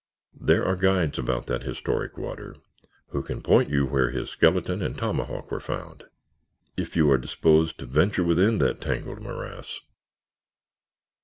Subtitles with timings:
[0.41, 2.55] There are guides about that historic water
[3.09, 7.85] who can point you where his skeleton and tomahawk were found—if you are disposed to
[7.85, 9.79] venture within that tangled morass.